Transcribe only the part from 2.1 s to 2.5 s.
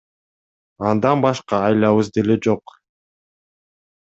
деле